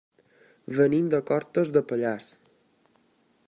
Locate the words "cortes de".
1.29-1.83